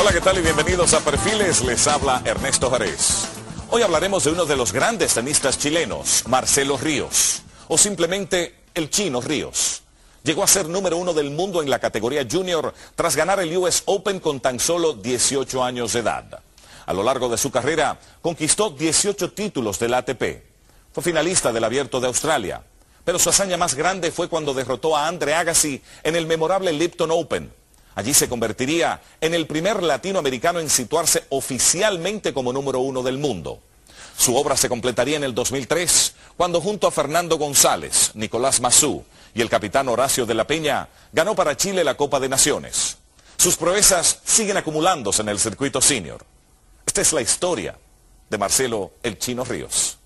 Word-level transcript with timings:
Hola, 0.00 0.12
¿qué 0.12 0.20
tal? 0.20 0.38
Y 0.38 0.42
bienvenidos 0.42 0.94
a 0.94 1.00
Perfiles. 1.00 1.62
Les 1.62 1.86
habla 1.86 2.20
Ernesto 2.24 2.68
Jerez. 2.72 3.28
Hoy 3.70 3.82
hablaremos 3.82 4.24
de 4.24 4.32
uno 4.32 4.44
de 4.44 4.56
los 4.56 4.72
grandes 4.72 5.14
tenistas 5.14 5.60
chilenos, 5.60 6.24
Marcelo 6.26 6.76
Ríos, 6.76 7.42
o 7.68 7.78
simplemente 7.78 8.56
el 8.74 8.90
chino 8.90 9.20
Ríos. 9.20 9.84
Llegó 10.24 10.42
a 10.42 10.48
ser 10.48 10.68
número 10.68 10.96
uno 10.96 11.14
del 11.14 11.30
mundo 11.30 11.62
en 11.62 11.70
la 11.70 11.78
categoría 11.78 12.26
junior 12.28 12.74
tras 12.96 13.14
ganar 13.14 13.38
el 13.38 13.56
US 13.56 13.84
Open 13.84 14.18
con 14.18 14.40
tan 14.40 14.58
solo 14.58 14.94
18 14.94 15.62
años 15.62 15.92
de 15.92 16.00
edad. 16.00 16.42
A 16.84 16.92
lo 16.92 17.04
largo 17.04 17.28
de 17.28 17.38
su 17.38 17.52
carrera, 17.52 17.96
conquistó 18.20 18.70
18 18.70 19.30
títulos 19.34 19.78
del 19.78 19.94
ATP. 19.94 20.42
Fue 20.92 21.02
finalista 21.04 21.52
del 21.52 21.62
Abierto 21.62 22.00
de 22.00 22.08
Australia. 22.08 22.60
Pero 23.04 23.18
su 23.18 23.30
hazaña 23.30 23.56
más 23.56 23.74
grande 23.74 24.12
fue 24.12 24.28
cuando 24.28 24.54
derrotó 24.54 24.96
a 24.96 25.08
Andre 25.08 25.34
Agassi 25.34 25.82
en 26.02 26.16
el 26.16 26.26
memorable 26.26 26.72
Lipton 26.72 27.10
Open. 27.10 27.52
Allí 27.94 28.14
se 28.14 28.28
convertiría 28.28 29.02
en 29.20 29.34
el 29.34 29.46
primer 29.46 29.82
latinoamericano 29.82 30.60
en 30.60 30.70
situarse 30.70 31.24
oficialmente 31.28 32.32
como 32.32 32.52
número 32.52 32.78
uno 32.80 33.02
del 33.02 33.18
mundo. 33.18 33.60
Su 34.16 34.36
obra 34.36 34.56
se 34.56 34.68
completaría 34.68 35.16
en 35.16 35.24
el 35.24 35.34
2003, 35.34 36.14
cuando 36.36 36.60
junto 36.60 36.86
a 36.86 36.90
Fernando 36.90 37.38
González, 37.38 38.12
Nicolás 38.14 38.60
Mazú 38.60 39.04
y 39.34 39.40
el 39.40 39.50
capitán 39.50 39.88
Horacio 39.88 40.26
de 40.26 40.34
la 40.34 40.46
Peña, 40.46 40.88
ganó 41.12 41.34
para 41.34 41.56
Chile 41.56 41.84
la 41.84 41.96
Copa 41.96 42.20
de 42.20 42.28
Naciones. 42.28 42.98
Sus 43.36 43.56
proezas 43.56 44.20
siguen 44.24 44.56
acumulándose 44.56 45.22
en 45.22 45.28
el 45.28 45.38
circuito 45.38 45.80
senior. 45.80 46.24
Esta 46.86 47.00
es 47.00 47.12
la 47.12 47.20
historia 47.20 47.76
de 48.30 48.38
Marcelo 48.38 48.92
El 49.02 49.18
Chino 49.18 49.44
Ríos. 49.44 49.98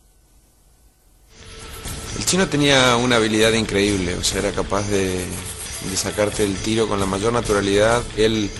Chino 2.26 2.48
tenía 2.48 2.96
una 2.96 3.16
habilidad 3.16 3.52
increíble, 3.52 4.16
o 4.16 4.24
sea, 4.24 4.40
era 4.40 4.50
capaz 4.50 4.82
de, 4.88 5.24
de 5.88 5.96
sacarte 5.96 6.42
el 6.42 6.56
tiro 6.56 6.88
con 6.88 6.98
la 6.98 7.06
mayor 7.06 7.32
naturalidad. 7.32 8.02
Él 8.16 8.50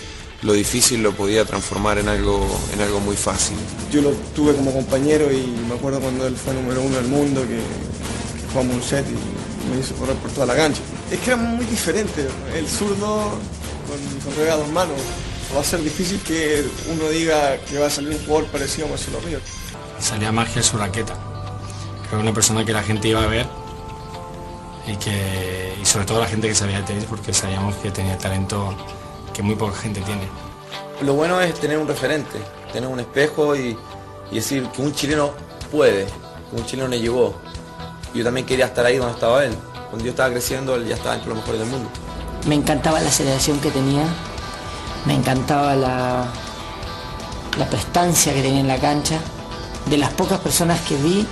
lo 0.41 0.53
difícil 0.53 1.03
lo 1.03 1.11
podía 1.11 1.43
transformar 1.43 1.97
en 1.97 2.07
algo, 2.07 2.47
en 2.73 2.79
algo 2.79 3.01
muy 3.01 3.17
fácil. 3.17 3.57
Yo 3.91 4.01
lo 4.01 4.11
tuve 4.33 4.55
como 4.55 4.71
compañero 4.71 5.33
y 5.33 5.45
me 5.67 5.75
acuerdo 5.75 5.99
cuando 5.99 6.27
él 6.27 6.37
fue 6.37 6.53
número 6.53 6.81
uno 6.81 6.95
del 6.95 7.07
mundo 7.07 7.41
que, 7.41 7.57
que 7.57 8.47
jugamos 8.53 8.75
un 8.75 8.83
set 8.83 9.05
y 9.05 9.69
me 9.69 9.81
hizo 9.81 9.95
correr 9.95 10.15
por 10.15 10.31
toda 10.31 10.45
la 10.45 10.55
cancha. 10.55 10.79
Es 11.11 11.19
que 11.19 11.31
era 11.31 11.35
muy 11.35 11.65
diferente. 11.65 12.25
El 12.55 12.69
zurdo 12.69 13.37
con, 13.85 14.33
con 14.33 14.49
a 14.49 14.55
dos 14.55 14.69
manos. 14.69 14.95
Va 15.53 15.59
a 15.59 15.63
ser 15.65 15.81
difícil 15.81 16.21
que 16.21 16.63
uno 16.89 17.09
diga 17.09 17.57
que 17.69 17.79
va 17.79 17.87
a 17.87 17.89
salir 17.89 18.11
un 18.11 18.25
jugador 18.25 18.47
parecido 18.47 18.87
a 18.87 18.91
Marcelo 18.91 19.19
Ríos. 19.19 19.41
Salía 19.99 20.31
magia 20.31 20.57
en 20.57 20.63
su 20.63 20.77
raqueta. 20.77 21.26
Que 22.09 22.15
una 22.15 22.33
persona 22.33 22.63
que 22.63 22.73
la 22.73 22.83
gente 22.83 23.07
iba 23.09 23.21
a 23.21 23.27
ver 23.27 23.45
y 24.87 24.95
que 24.95 25.75
y 25.81 25.85
sobre 25.85 26.05
todo 26.05 26.19
la 26.19 26.27
gente 26.27 26.47
que 26.47 26.55
sabía 26.55 26.77
de 26.77 26.83
tenis 26.83 27.05
porque 27.09 27.33
sabíamos 27.33 27.75
que 27.75 27.91
tenía 27.91 28.17
talento 28.17 28.73
que 29.33 29.41
muy 29.43 29.55
poca 29.55 29.77
gente 29.77 30.01
tiene. 30.01 30.27
Lo 31.01 31.13
bueno 31.13 31.39
es 31.41 31.53
tener 31.59 31.77
un 31.77 31.87
referente, 31.87 32.39
tener 32.73 32.89
un 32.89 32.99
espejo 32.99 33.55
y, 33.55 33.77
y 34.31 34.35
decir 34.35 34.67
que 34.69 34.81
un 34.81 34.93
chileno 34.93 35.31
puede, 35.71 36.05
que 36.05 36.55
un 36.55 36.65
chileno 36.65 36.87
le 36.87 36.99
llegó. 36.99 37.35
Yo 38.13 38.23
también 38.23 38.45
quería 38.45 38.65
estar 38.65 38.85
ahí 38.85 38.97
donde 38.97 39.13
estaba 39.13 39.43
él. 39.45 39.53
Cuando 39.89 40.03
yo 40.05 40.11
estaba 40.11 40.29
creciendo, 40.29 40.75
él 40.75 40.87
ya 40.87 40.95
estaba 40.95 41.15
entre 41.15 41.29
los 41.29 41.37
mejores 41.37 41.59
del 41.59 41.69
mundo. 41.69 41.89
Me 42.47 42.55
encantaba 42.55 42.99
la 42.99 43.09
aceleración 43.09 43.59
que 43.59 43.69
tenía, 43.69 44.05
me 45.05 45.13
encantaba 45.13 45.75
la, 45.75 46.25
la 47.57 47.65
prestancia 47.69 48.33
que 48.33 48.41
tenía 48.41 48.61
en 48.61 48.67
la 48.67 48.79
cancha. 48.79 49.19
De 49.85 49.97
las 49.97 50.11
pocas 50.11 50.39
personas 50.39 50.81
que 50.81 50.95
vi 50.97 51.27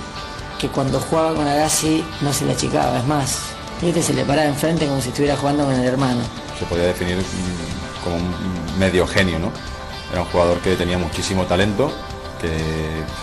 que 0.58 0.68
cuando 0.68 1.00
jugaba 1.00 1.34
con 1.34 1.46
Agassi 1.46 2.04
no 2.20 2.32
se 2.32 2.44
le 2.44 2.52
achicaba, 2.52 2.98
es 2.98 3.06
más, 3.06 3.38
este 3.82 4.02
se 4.02 4.14
le 4.14 4.24
paraba 4.24 4.48
enfrente 4.48 4.86
como 4.86 5.00
si 5.00 5.08
estuviera 5.08 5.36
jugando 5.36 5.64
con 5.64 5.74
el 5.74 5.84
hermano. 5.84 6.20
Se 6.58 6.64
podía 6.66 6.84
definir 6.84 7.16
mm, 7.18 8.04
como 8.04 8.16
un 8.16 8.78
medio 8.78 9.06
genio, 9.06 9.38
¿no? 9.38 9.52
Era 10.12 10.22
un 10.22 10.28
jugador 10.28 10.58
que 10.60 10.76
tenía 10.76 10.98
muchísimo 10.98 11.44
talento, 11.44 11.92
que 12.40 12.50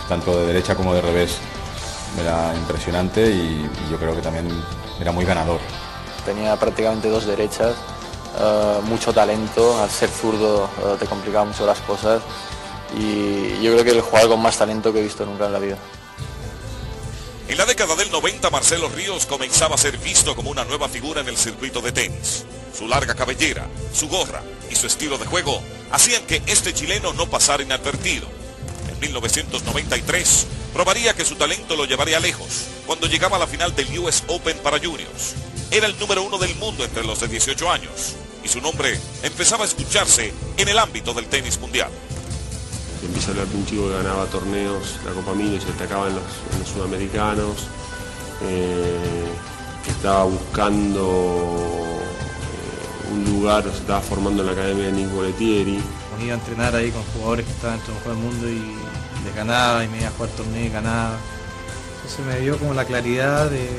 tanto 0.10 0.40
de 0.40 0.48
derecha 0.48 0.76
como 0.76 0.94
de 0.94 1.02
revés 1.02 1.38
era 2.22 2.54
impresionante 2.56 3.30
y, 3.30 3.70
y 3.88 3.92
yo 3.92 3.98
creo 3.98 4.16
que 4.16 4.22
también 4.22 4.48
era 5.00 5.12
muy 5.12 5.26
ganador. 5.26 5.60
Tenía 6.26 6.56
prácticamente 6.56 7.10
dos 7.10 7.26
derechas, 7.26 7.74
eh, 8.40 8.80
mucho 8.86 9.14
talento, 9.14 9.80
al 9.82 9.90
ser 9.90 10.10
zurdo 10.10 10.66
eh, 10.66 10.96
te 11.00 11.06
complicaba 11.06 11.46
mucho 11.46 11.66
las 11.66 11.80
cosas 11.82 12.22
y 12.98 13.62
yo 13.62 13.74
creo 13.74 13.84
que 13.84 13.92
el 13.92 14.02
jugador 14.02 14.32
con 14.32 14.42
más 14.42 14.58
talento 14.58 14.92
que 14.92 15.00
he 15.00 15.04
visto 15.04 15.26
nunca 15.26 15.46
en 15.46 15.54
la 15.54 15.60
vida. 15.60 15.78
En 17.54 17.60
la 17.60 17.68
década 17.68 17.96
del 17.96 18.10
90, 18.10 18.50
Marcelo 18.50 18.90
Ríos 18.90 19.28
comenzaba 19.28 19.76
a 19.76 19.78
ser 19.78 20.00
visto 20.00 20.36
como 20.36 20.50
una 20.50 20.66
nueva 20.66 20.90
figura 20.90 21.22
en 21.22 21.28
el 21.28 21.38
circuito 21.38 21.82
de 21.82 21.92
tenis. 21.92 22.46
Su 22.76 22.88
larga 22.88 23.14
cabellera, 23.14 23.68
su 23.94 24.08
gorra 24.08 24.42
y 24.72 24.76
su 24.76 24.88
estilo 24.88 25.20
de 25.20 25.28
juego 25.28 25.62
hacían 25.92 26.26
que 26.26 26.42
este 26.48 26.74
chileno 26.74 27.14
no 27.14 27.30
pasara 27.30 27.62
inadvertido. 27.62 28.26
En 28.92 29.00
1993, 29.00 30.48
probaría 30.74 31.14
que 31.14 31.26
su 31.26 31.36
talento 31.36 31.76
lo 31.76 31.86
llevaría 31.86 32.20
lejos 32.20 32.66
cuando 32.88 33.06
llegaba 33.06 33.38
a 33.38 33.42
la 33.42 33.46
final 33.46 33.76
del 33.76 34.00
US 34.00 34.24
Open 34.30 34.58
para 34.58 34.80
juniors. 34.80 35.36
Era 35.70 35.86
el 35.86 36.00
número 36.00 36.24
uno 36.24 36.40
del 36.40 36.56
mundo 36.56 36.84
entre 36.84 37.04
los 37.04 37.20
de 37.20 37.28
18 37.28 37.70
años 37.70 38.16
y 38.44 38.48
su 38.48 38.62
nombre 38.62 39.00
empezaba 39.22 39.64
a 39.64 39.68
escucharse 39.68 40.34
en 40.58 40.70
el 40.70 40.80
ámbito 40.80 41.14
del 41.14 41.28
tenis 41.28 41.60
mundial 41.60 41.92
empieza 43.06 43.30
a 43.30 43.32
hablar 43.32 43.48
de 43.48 43.58
un 43.58 43.66
chico 43.66 43.88
que 43.88 43.94
ganaba 43.96 44.26
torneos, 44.26 45.00
la 45.06 45.12
Copa 45.12 45.34
Mille, 45.34 45.60
se 45.60 45.68
destacaba 45.68 46.08
en 46.08 46.16
los, 46.16 46.24
en 46.58 46.66
sudamericanos, 46.66 47.68
eh, 48.42 49.26
que 49.84 49.92
estaba 49.92 50.24
buscando 50.26 51.02
eh, 52.52 53.14
un 53.14 53.26
lugar, 53.26 53.64
se 53.64 53.70
estaba 53.70 54.02
formando 54.02 54.42
en 54.42 54.48
la 54.48 54.54
academia 54.54 54.86
de 54.86 54.92
Nick 54.92 55.12
Boletieri. 55.12 55.80
Iba 56.22 56.36
a 56.36 56.38
entrenar 56.38 56.76
ahí 56.76 56.92
con 56.92 57.04
jugadores 57.04 57.46
que 57.46 57.52
estaban 57.52 57.80
los 57.80 57.90
mejores 57.90 58.06
del 58.06 58.18
mundo 58.18 58.50
y 58.50 59.26
les 59.26 59.36
ganaba 59.36 59.84
y 59.84 59.88
me 59.90 59.98
iba 59.98 60.08
a 60.08 60.12
jugar 60.12 60.30
torneo 60.32 60.66
y 60.66 60.70
ganaba. 60.70 61.18
Entonces 61.96 62.26
me 62.26 62.40
dio 62.40 62.58
como 62.58 62.74
la 62.74 62.86
claridad 62.86 63.50
de, 63.50 63.70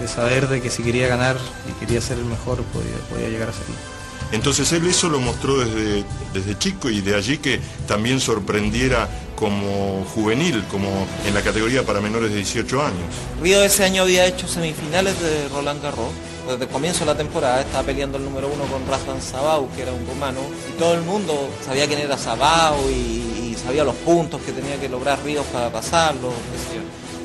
de 0.00 0.08
saber 0.08 0.48
de 0.48 0.60
que 0.60 0.70
si 0.70 0.82
quería 0.82 1.06
ganar 1.06 1.36
y 1.68 1.72
quería 1.78 2.00
ser 2.00 2.18
el 2.18 2.24
mejor 2.24 2.62
podía, 2.64 2.96
podía 3.10 3.28
llegar 3.28 3.50
a 3.50 3.52
serlo. 3.52 3.97
Entonces 4.32 4.70
él 4.72 4.86
eso 4.86 5.08
lo 5.08 5.20
mostró 5.20 5.58
desde, 5.58 6.04
desde 6.34 6.58
chico 6.58 6.90
y 6.90 7.00
de 7.00 7.14
allí 7.14 7.38
que 7.38 7.60
también 7.86 8.20
sorprendiera 8.20 9.08
como 9.34 10.04
juvenil, 10.14 10.64
como 10.70 10.88
en 11.26 11.32
la 11.32 11.42
categoría 11.42 11.84
para 11.86 12.00
menores 12.00 12.30
de 12.30 12.36
18 12.36 12.82
años. 12.82 13.06
Río 13.40 13.62
ese 13.62 13.84
año 13.84 14.02
había 14.02 14.26
hecho 14.26 14.48
semifinales 14.48 15.20
de 15.20 15.48
Roland 15.48 15.82
Garros. 15.82 16.10
Desde 16.48 16.64
el 16.64 16.70
comienzo 16.70 17.00
de 17.00 17.06
la 17.06 17.16
temporada 17.16 17.60
estaba 17.60 17.84
peleando 17.84 18.18
el 18.18 18.24
número 18.24 18.48
uno 18.48 18.64
con 18.64 18.86
Razvan 18.88 19.20
Sabau, 19.20 19.68
que 19.76 19.82
era 19.82 19.92
un 19.92 20.06
rumano, 20.06 20.40
y 20.68 20.78
todo 20.78 20.94
el 20.94 21.02
mundo 21.02 21.50
sabía 21.64 21.86
quién 21.86 22.00
era 22.00 22.16
Sabau 22.16 22.90
y, 22.90 23.50
y 23.50 23.56
sabía 23.62 23.84
los 23.84 23.94
puntos 23.96 24.40
que 24.42 24.52
tenía 24.52 24.80
que 24.80 24.88
lograr 24.88 25.22
Ríos 25.22 25.46
para 25.52 25.70
pasarlo. 25.70 26.32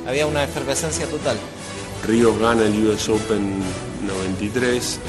Había 0.06 0.28
una 0.28 0.44
efervescencia 0.44 1.08
total. 1.08 1.38
Ríos 2.06 2.38
gana 2.38 2.64
el 2.66 2.88
US 2.88 3.08
Open 3.08 3.62
93, 4.06 5.00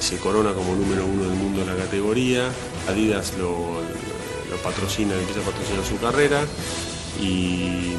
se 0.00 0.16
corona 0.16 0.52
como 0.52 0.74
número 0.74 1.04
uno 1.04 1.24
del 1.24 1.34
mundo 1.34 1.62
en 1.62 1.66
la 1.68 1.76
categoría, 1.76 2.50
Adidas 2.88 3.34
lo, 3.38 3.80
lo 4.50 4.56
patrocina, 4.62 5.14
empieza 5.14 5.40
a 5.40 5.44
patrocinar 5.44 5.84
su 5.84 5.98
carrera 5.98 6.40
y, 7.20 7.94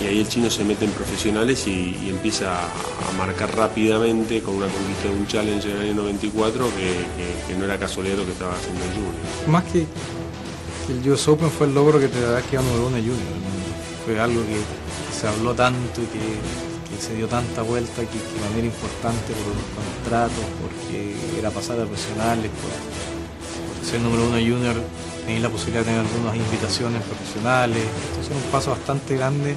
y, 0.00 0.06
ahí 0.06 0.20
el 0.20 0.28
chino 0.28 0.50
se 0.50 0.64
mete 0.64 0.84
en 0.84 0.90
profesionales 0.92 1.66
y, 1.66 2.08
empieza 2.08 2.52
a 2.62 3.12
marcar 3.18 3.54
rápidamente 3.56 4.40
con 4.40 4.56
una 4.56 4.66
conquista 4.66 5.08
de 5.08 5.14
un 5.14 5.26
challenge 5.26 5.70
en 5.70 5.76
el 5.76 5.82
año 5.82 5.94
94 6.02 6.66
que, 6.76 7.46
que, 7.46 7.58
no 7.58 7.64
era 7.64 7.78
casualidad 7.78 8.16
que 8.16 8.32
estaba 8.32 8.54
haciendo 8.54 8.82
el 8.84 8.90
Junior. 8.90 9.14
Más 9.48 9.64
que 9.64 9.86
el 10.88 11.10
US 11.10 11.28
Open 11.28 11.50
fue 11.50 11.66
el 11.66 11.74
logro 11.74 12.00
que 12.00 12.08
te 12.08 12.20
da 12.20 12.40
que 12.42 12.56
número 12.56 12.86
uno 12.86 12.96
Junior, 12.96 13.18
fue 14.04 14.18
algo 14.18 14.42
que 14.42 14.58
se 15.18 15.28
habló 15.28 15.54
tanto 15.54 16.00
y 16.00 16.06
que 16.06 16.73
se 17.00 17.14
dio 17.14 17.26
tanta 17.28 17.62
vuelta 17.62 18.02
que, 18.02 18.18
que 18.18 18.40
manera 18.48 18.66
importante 18.66 19.32
por 19.32 19.54
los 19.54 19.68
contratos, 19.74 20.44
porque 20.60 21.14
era 21.38 21.50
pasar 21.50 21.80
a 21.80 21.84
profesionales, 21.84 22.50
por, 22.60 22.70
por 23.76 23.86
ser 23.86 24.00
número 24.00 24.24
uno 24.26 24.36
junior, 24.36 24.76
tener 25.26 25.42
la 25.42 25.48
posibilidad 25.48 25.80
de 25.80 25.92
tener 25.92 26.00
algunas 26.00 26.36
invitaciones 26.36 27.02
profesionales. 27.02 27.82
Entonces 28.08 28.30
era 28.30 28.44
un 28.44 28.50
paso 28.50 28.70
bastante 28.70 29.16
grande 29.16 29.56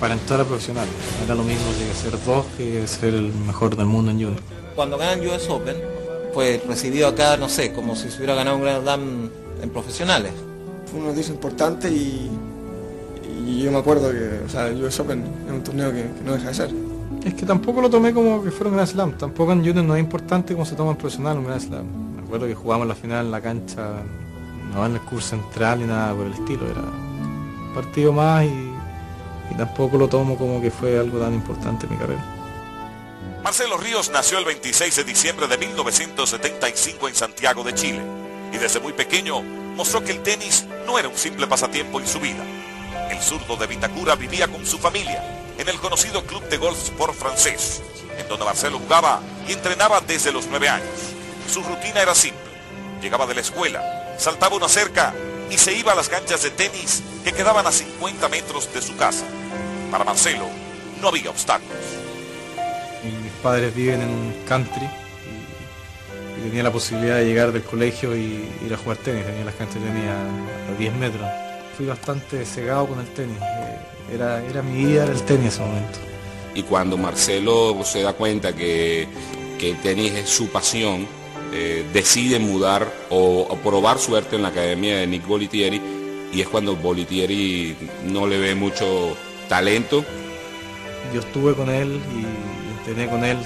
para 0.00 0.14
entrar 0.14 0.40
a 0.40 0.44
profesionales. 0.44 0.92
No 1.18 1.24
era 1.24 1.34
lo 1.34 1.44
mismo 1.44 1.64
que 1.78 1.94
ser 1.94 2.12
dos 2.24 2.44
que 2.56 2.86
ser 2.86 3.14
el 3.14 3.32
mejor 3.32 3.76
del 3.76 3.86
mundo 3.86 4.10
en 4.10 4.18
junior. 4.18 4.42
Cuando 4.74 4.98
ganan 4.98 5.26
US 5.26 5.48
Open, 5.48 5.76
fue 6.32 6.60
recibido 6.66 7.08
acá, 7.08 7.36
no 7.36 7.48
sé, 7.48 7.72
como 7.72 7.94
si 7.94 8.10
se 8.10 8.16
hubiera 8.16 8.34
ganado 8.34 8.56
un 8.56 8.62
Grand 8.62 8.82
Slam 8.82 9.30
en 9.62 9.70
profesionales. 9.70 10.32
Fue 10.90 11.00
una 11.00 11.10
noticia 11.10 11.32
importante 11.32 11.88
y 11.88 12.28
y 13.46 13.62
yo 13.62 13.72
me 13.72 13.78
acuerdo 13.78 14.10
que 14.10 14.40
o 14.44 14.48
sea, 14.48 14.68
el 14.68 14.82
US 14.82 15.00
Open 15.00 15.22
es 15.46 15.52
un 15.52 15.62
torneo 15.62 15.92
que, 15.92 16.02
que, 16.02 16.24
no 16.24 16.32
deja 16.32 16.48
de 16.48 16.54
ser. 16.54 16.70
Es 17.24 17.34
que 17.34 17.46
tampoco 17.46 17.80
lo 17.80 17.90
tomé 17.90 18.12
como 18.12 18.42
que 18.42 18.50
fuera 18.50 18.68
un 18.68 18.76
Grand 18.76 18.88
Slam, 18.88 19.12
tampoco 19.18 19.52
en 19.52 19.64
Junior 19.64 19.84
no 19.84 19.94
es 19.96 20.00
importante 20.00 20.54
cómo 20.54 20.64
se 20.64 20.74
toma 20.74 20.92
en 20.92 20.96
profesional 20.96 21.38
un 21.38 21.44
Grand 21.44 21.60
Slam. 21.60 21.86
Me 22.16 22.22
acuerdo 22.22 22.46
que 22.46 22.54
jugamos 22.54 22.86
la 22.86 22.94
final 22.94 23.26
en 23.26 23.30
la 23.30 23.40
cancha, 23.40 24.02
no 24.72 24.86
en 24.86 24.92
el 24.92 25.00
curso 25.00 25.30
central 25.30 25.80
ni 25.80 25.86
nada 25.86 26.14
por 26.14 26.26
el 26.26 26.32
estilo, 26.32 26.68
era 26.70 26.80
un 26.80 27.72
partido 27.74 28.12
más 28.12 28.44
y, 28.44 28.48
y 29.50 29.54
tampoco 29.56 29.98
lo 29.98 30.08
tomo 30.08 30.36
como 30.36 30.60
que 30.60 30.70
fue 30.70 30.98
algo 30.98 31.18
tan 31.18 31.34
importante 31.34 31.86
en 31.86 31.92
mi 31.92 31.98
carrera. 31.98 32.24
Marcelo 33.42 33.76
Ríos 33.76 34.10
nació 34.10 34.38
el 34.38 34.46
26 34.46 34.96
de 34.96 35.04
diciembre 35.04 35.46
de 35.46 35.58
1975 35.58 37.08
en 37.08 37.14
Santiago 37.14 37.62
de 37.62 37.74
Chile 37.74 38.00
y 38.52 38.56
desde 38.56 38.80
muy 38.80 38.94
pequeño 38.94 39.42
mostró 39.76 40.02
que 40.02 40.12
el 40.12 40.22
tenis 40.22 40.66
no 40.86 40.98
era 40.98 41.08
un 41.08 41.16
simple 41.16 41.46
pasatiempo 41.46 42.00
en 42.00 42.06
su 42.06 42.20
vida. 42.20 42.42
Zurdo 43.24 43.56
de 43.56 43.66
Vitacura 43.66 44.16
vivía 44.16 44.48
con 44.48 44.66
su 44.66 44.78
familia 44.78 45.24
en 45.56 45.66
el 45.66 45.80
conocido 45.80 46.26
Club 46.26 46.46
de 46.50 46.58
Golf 46.58 46.78
Sport 46.78 47.14
francés, 47.14 47.82
en 48.18 48.28
donde 48.28 48.44
Marcelo 48.44 48.78
jugaba 48.78 49.22
y 49.48 49.52
entrenaba 49.52 50.02
desde 50.02 50.30
los 50.30 50.46
nueve 50.46 50.68
años. 50.68 50.90
Su 51.50 51.62
rutina 51.62 52.02
era 52.02 52.14
simple. 52.14 52.42
Llegaba 53.00 53.26
de 53.26 53.34
la 53.34 53.40
escuela, 53.40 54.14
saltaba 54.18 54.56
una 54.56 54.68
cerca 54.68 55.14
y 55.50 55.56
se 55.56 55.72
iba 55.72 55.92
a 55.92 55.94
las 55.94 56.10
canchas 56.10 56.42
de 56.42 56.50
tenis 56.50 57.02
que 57.24 57.32
quedaban 57.32 57.66
a 57.66 57.72
50 57.72 58.28
metros 58.28 58.68
de 58.74 58.82
su 58.82 58.94
casa. 58.96 59.24
Para 59.90 60.04
Marcelo 60.04 60.46
no 61.00 61.08
había 61.08 61.30
obstáculos. 61.30 61.78
Mis 63.02 63.32
padres 63.42 63.74
viven 63.74 64.02
en 64.02 64.08
un 64.10 64.34
country 64.46 64.84
y, 64.84 66.40
y 66.40 66.42
tenía 66.42 66.62
la 66.62 66.72
posibilidad 66.72 67.16
de 67.16 67.24
llegar 67.24 67.52
del 67.52 67.62
colegio 67.62 68.14
y 68.14 68.50
ir 68.66 68.74
a 68.74 68.76
jugar 68.76 68.98
tenis. 68.98 69.24
Tenía 69.24 69.46
las 69.46 69.54
canchas 69.54 69.78
a, 69.78 70.72
a 70.72 70.76
10 70.76 70.94
metros. 70.96 71.43
Fui 71.76 71.86
bastante 71.86 72.44
cegado 72.44 72.86
con 72.86 73.00
el 73.00 73.06
tenis. 73.08 73.36
Eh, 73.40 74.14
Era, 74.14 74.44
era 74.44 74.62
mi 74.62 74.84
vida, 74.84 75.04
era 75.04 75.12
el 75.12 75.22
tenis 75.22 75.40
en 75.40 75.48
ese 75.48 75.60
momento. 75.62 75.98
Y 76.54 76.62
cuando 76.62 76.96
Marcelo 76.96 77.76
se 77.84 78.02
da 78.02 78.12
cuenta 78.12 78.52
que, 78.54 79.08
que 79.58 79.70
el 79.70 79.80
tenis 79.80 80.12
es 80.12 80.28
su 80.28 80.48
pasión, 80.48 81.06
eh, 81.52 81.84
decide 81.92 82.38
mudar 82.38 82.86
o, 83.10 83.46
o 83.48 83.56
probar 83.58 83.98
suerte 83.98 84.36
en 84.36 84.42
la 84.42 84.48
academia 84.48 84.98
de 84.98 85.06
Nick 85.06 85.26
Bolitieri 85.26 85.80
y 86.32 86.40
es 86.40 86.48
cuando 86.48 86.76
Bolitieri 86.76 87.76
no 88.04 88.26
le 88.26 88.38
ve 88.38 88.54
mucho 88.54 89.16
talento. 89.48 90.04
Yo 91.12 91.20
estuve 91.20 91.54
con 91.54 91.70
él 91.70 92.00
y 92.14 92.78
entrené 92.78 93.08
con 93.08 93.24
él 93.24 93.38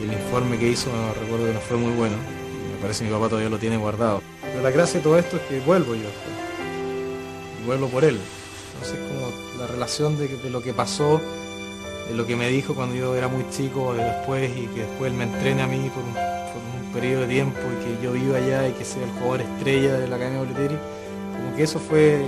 y 0.00 0.04
el 0.04 0.12
informe 0.12 0.58
que 0.58 0.68
hizo 0.68 0.90
no 0.90 1.14
recuerdo 1.14 1.46
que 1.46 1.54
no 1.54 1.60
fue 1.60 1.76
muy 1.76 1.92
bueno. 1.92 2.16
Me 2.16 2.80
parece 2.82 3.04
que 3.04 3.10
mi 3.10 3.14
papá 3.14 3.28
todavía 3.28 3.50
lo 3.50 3.58
tiene 3.58 3.76
guardado. 3.76 4.22
Pero 4.42 4.62
la 4.62 4.70
gracia 4.70 4.98
de 4.98 5.04
todo 5.04 5.18
esto 5.18 5.36
es 5.36 5.42
que 5.42 5.60
vuelvo 5.60 5.94
yo 5.94 6.08
vuelvo 7.64 7.88
por 7.88 8.04
él. 8.04 8.18
Entonces 8.74 8.98
como 9.08 9.30
la 9.58 9.66
relación 9.66 10.16
de, 10.18 10.50
lo 10.50 10.62
que 10.62 10.72
pasó, 10.72 11.20
de 12.08 12.14
lo 12.14 12.26
que 12.26 12.36
me 12.36 12.48
dijo 12.48 12.74
cuando 12.74 12.94
yo 12.94 13.14
era 13.14 13.28
muy 13.28 13.44
chico, 13.50 13.94
de 13.94 14.04
después 14.04 14.50
y 14.56 14.66
que 14.68 14.80
después 14.82 15.12
él 15.12 15.18
me 15.18 15.24
entrene 15.24 15.62
a 15.62 15.66
mí 15.66 15.90
por 15.94 16.02
un, 16.02 16.30
periodo 16.92 17.20
de 17.20 17.28
tiempo 17.28 17.60
y 17.72 17.84
que 17.84 18.04
yo 18.04 18.10
viva 18.10 18.36
allá 18.36 18.66
y 18.66 18.72
que 18.72 18.84
sea 18.84 19.04
el 19.04 19.10
jugador 19.10 19.42
estrella 19.42 19.92
de 19.92 20.08
la 20.08 20.16
Academia 20.16 20.40
Boletieri, 20.40 20.74
como 21.36 21.54
que 21.54 21.62
eso 21.62 21.78
fue 21.78 22.20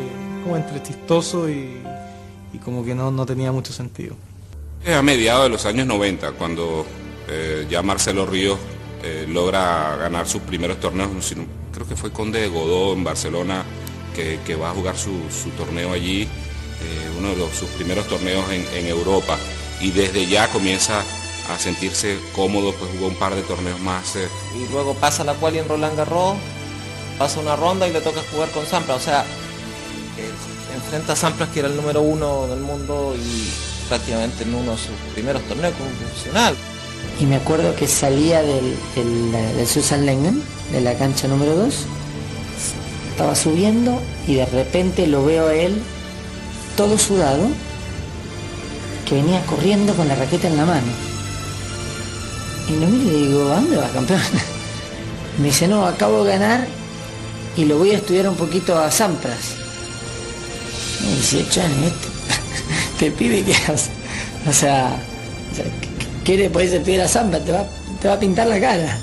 como 0.44 0.56
entre 0.56 0.81
chistoso 0.81 1.50
y, 1.50 1.82
como 2.64 2.84
que 2.84 2.94
no, 2.94 3.11
no 3.11 3.26
tenía 3.26 3.50
mucho 3.50 3.73
sentido. 3.73 4.14
Es 4.84 4.94
a 4.94 5.02
mediados 5.02 5.43
de 5.43 5.49
los 5.49 5.67
años 5.67 5.88
90 5.88 6.32
cuando 6.32 6.87
eh, 7.29 7.67
ya 7.69 7.82
Marcelo 7.82 8.25
Ríos 8.25 8.56
eh, 9.02 9.26
logra 9.29 9.96
ganar 9.96 10.29
sus 10.29 10.43
primeros 10.43 10.79
torneos, 10.79 11.11
creo 11.73 11.88
que 11.88 11.96
fue 11.96 12.12
Conde 12.12 12.40
de 12.40 12.46
Godó 12.46 12.93
en 12.93 13.02
Barcelona 13.02 13.64
que, 14.14 14.38
que 14.47 14.55
va 14.56 14.70
a 14.70 14.75
jugar 14.75 14.97
su, 14.97 15.11
su 15.31 15.50
torneo 15.50 15.93
allí, 15.93 16.23
eh, 16.23 16.29
uno 17.19 17.31
de 17.31 17.37
los- 17.37 17.50
sus 17.55 17.69
primeros 17.70 18.06
torneos 18.09 18.44
en, 18.50 18.67
en 18.75 18.87
Europa 18.87 19.38
y 19.81 19.91
desde 19.91 20.26
ya 20.26 20.49
comienza 20.49 21.03
a 21.50 21.59
sentirse 21.59 22.19
cómodo, 22.35 22.73
pues 22.75 22.91
jugó 22.93 23.09
un 23.09 23.17
par 23.17 23.35
de 23.35 23.43
torneos 23.43 23.81
más. 23.81 24.17
eh, 24.17 24.29
y 24.56 24.70
luego 24.73 24.94
pasa 24.94 25.25
la 25.25 25.35
quali 25.35 25.59
en 25.59 25.69
Roland 25.69 25.97
Garros, 25.97 26.37
pasa 27.19 27.41
una 27.41 27.56
ronda 27.56 27.87
y 27.88 27.93
le 27.93 28.00
toca 28.00 28.20
jugar 28.32 28.49
con 28.50 28.64
Sampras. 28.67 28.97
O 28.97 29.00
sea, 29.05 29.23
eh, 30.19 30.75
enfrenta 30.75 31.12
a 31.15 31.17
Sampras 31.17 31.49
que 31.50 31.61
era 31.61 31.69
el 31.69 31.76
número 31.76 32.00
uno 32.00 32.47
del 32.47 32.61
mundo 32.61 33.15
y 33.19 33.49
prácticamente 33.88 34.44
en 34.44 34.55
uno 34.55 34.73
de 34.73 34.79
sus 34.79 34.94
primeros 35.15 35.43
torneos 35.43 35.75
como 35.76 35.91
profesional. 35.91 36.55
Y 37.20 37.26
me 37.26 37.37
acuerdo 37.37 37.75
que 37.76 37.87
salía 37.88 38.41
del, 38.43 38.76
del, 38.94 39.32
del 39.56 39.67
Susan 39.67 40.06
Lengen, 40.06 40.43
de 40.73 40.81
la 40.81 40.94
cancha 40.97 41.29
número 41.29 41.55
2, 41.56 41.75
estaba 43.12 43.35
subiendo 43.35 44.00
y 44.26 44.35
de 44.35 44.47
repente 44.47 45.06
lo 45.06 45.25
veo 45.25 45.49
a 45.49 45.55
él 45.55 45.81
todo 46.76 46.99
sudado, 46.99 47.47
que 49.06 49.17
venía 49.17 49.44
corriendo 49.47 49.94
con 49.94 50.09
la 50.09 50.14
raqueta 50.14 50.49
en 50.49 50.56
la 50.56 50.64
mano. 50.64 50.93
Y 52.69 52.73
miro 52.73 52.97
y 52.97 53.05
le 53.05 53.26
digo, 53.26 53.53
¿a 53.53 53.56
dónde 53.56 53.76
vas, 53.76 53.91
campeón? 53.93 54.20
Me 55.38 55.49
dice, 55.49 55.69
no, 55.69 55.87
acabo 55.87 56.25
de 56.25 56.32
ganar 56.32 56.67
y 57.56 57.64
lo 57.67 57.79
voy 57.79 57.91
a 57.91 57.99
estudiar 57.99 58.29
un 58.29 58.37
poquito 58.37 58.79
a 58.79 58.91
Sampras. 58.91 59.56
Y 61.03 61.15
18 61.15 61.61
años, 61.61 61.93
este, 61.93 62.08
te 62.99 63.11
pide 63.11 63.43
que 63.43 63.55
hagas. 63.55 63.91
O 64.49 64.53
sea, 64.53 64.97
o 65.53 65.55
sea, 65.55 65.65
quiere 66.25 66.49
pie 66.49 67.03
a 67.03 67.08
Sampras, 67.08 67.44
te 67.44 67.53
va, 67.53 67.67
te 68.00 68.08
va 68.08 68.15
a 68.15 68.20
pintar 68.20 68.47
la 68.47 68.58
cara. 68.61 68.99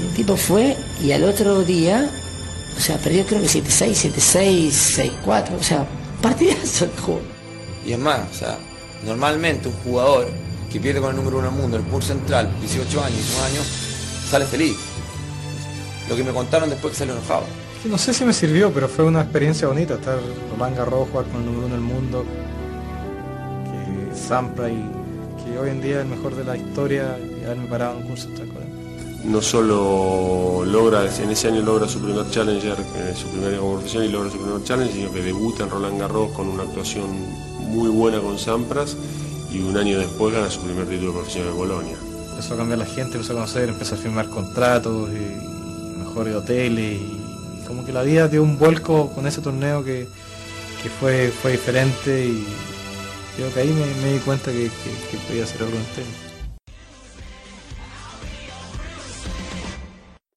El 0.00 0.14
tipo 0.14 0.36
fue 0.36 0.76
y 1.02 1.10
al 1.10 1.24
otro 1.24 1.64
día, 1.64 2.08
o 2.78 2.80
sea, 2.80 2.96
perdió 2.96 3.26
creo 3.26 3.40
que 3.40 3.48
7-6, 3.48 4.12
7-6, 4.14 5.12
6-4, 5.26 5.54
o 5.58 5.62
sea, 5.62 5.84
partidazo 6.22 6.84
el 6.84 6.90
juego. 6.92 7.22
Y 7.84 7.92
es 7.92 7.98
más, 7.98 8.20
o 8.30 8.34
sea, 8.34 8.58
normalmente 9.04 9.68
un 9.68 9.74
jugador 9.84 10.28
que 10.70 10.78
pierde 10.78 11.00
con 11.00 11.10
el 11.10 11.16
número 11.16 11.38
uno 11.38 11.50
del 11.50 11.56
mundo, 11.56 11.76
el 11.76 11.82
Pur 11.82 12.04
Central, 12.04 12.48
18 12.60 13.02
años, 13.02 13.16
19 13.16 13.46
años, 13.50 13.66
sale 14.30 14.44
feliz. 14.46 14.76
Lo 16.08 16.14
que 16.14 16.22
me 16.22 16.32
contaron 16.32 16.70
después 16.70 16.92
que 16.92 16.98
salió 17.00 17.14
enojado. 17.14 17.44
No 17.84 17.98
sé 17.98 18.14
si 18.14 18.24
me 18.24 18.32
sirvió, 18.32 18.72
pero 18.72 18.88
fue 18.88 19.04
una 19.04 19.22
experiencia 19.22 19.66
bonita 19.66 19.94
estar 19.94 20.18
Roland 20.52 20.76
Garros, 20.76 21.08
jugar 21.10 21.26
con 21.26 21.40
el 21.40 21.46
número 21.46 21.66
uno 21.66 21.74
del 21.74 21.84
mundo, 21.84 22.24
que 23.64 24.16
Sampra 24.16 24.68
y 24.68 24.84
que 25.44 25.58
hoy 25.58 25.70
en 25.70 25.80
día 25.80 25.96
es 25.96 26.02
el 26.02 26.08
mejor 26.08 26.36
de 26.36 26.44
la 26.44 26.56
historia 26.56 27.18
y 27.18 27.44
haberme 27.44 27.66
parado 27.66 27.96
en 27.96 28.02
un 28.02 28.08
curso 28.08 28.28
tal 28.36 28.48
con 28.48 28.62
él. 28.62 28.68
No 29.24 29.42
solo 29.42 30.64
logra, 30.64 31.04
en 31.16 31.30
ese 31.30 31.48
año 31.48 31.62
logra 31.62 31.88
su 31.88 32.00
primer 32.00 32.30
Challenger, 32.30 32.78
eh, 32.96 33.14
su 33.16 33.26
primer 33.28 33.54
año 33.54 33.72
profesional 33.72 34.08
y 34.08 34.12
logra 34.12 34.30
su 34.30 34.38
primer 34.38 34.62
Challenger, 34.62 34.94
sino 34.94 35.12
que 35.12 35.22
debuta 35.22 35.64
en 35.64 35.70
Roland 35.70 36.00
Garros 36.00 36.30
con 36.32 36.48
una 36.48 36.62
actuación 36.62 37.06
muy 37.60 37.88
buena 37.88 38.20
con 38.20 38.38
Sampras 38.38 38.96
y 39.52 39.60
un 39.60 39.76
año 39.76 39.98
después 39.98 40.32
gana 40.32 40.50
su 40.50 40.60
primer 40.60 40.86
título 40.86 41.12
profesional 41.12 41.50
en 41.50 41.56
Bolonia. 41.56 41.96
Empezó 42.30 42.54
a 42.54 42.56
cambiar 42.58 42.78
la 42.78 42.86
gente, 42.86 43.16
empezó 43.16 43.32
a 43.32 43.36
conocer, 43.36 43.68
empezó 43.68 43.94
a 43.96 43.98
firmar 43.98 44.28
contratos 44.28 45.10
y, 45.10 45.14
y 45.14 45.98
mejores 45.98 46.36
hoteles 46.36 47.00
y, 47.00 47.18
como 47.66 47.84
que 47.84 47.92
la 47.92 48.02
vida 48.02 48.28
dio 48.28 48.42
un 48.42 48.58
vuelco 48.58 49.10
con 49.10 49.26
ese 49.26 49.42
torneo 49.42 49.84
que, 49.84 50.08
que 50.82 50.88
fue, 50.88 51.28
fue 51.30 51.52
diferente 51.52 52.24
y 52.26 52.46
creo 53.36 53.52
que 53.52 53.60
ahí 53.60 53.68
me, 54.02 54.12
di 54.12 54.18
cuenta 54.20 54.50
que, 54.50 54.70
que, 55.10 55.16
podía 55.28 55.44
hacer 55.44 55.62
algo 55.62 55.76
en 55.76 55.84
tenis. 55.94 56.27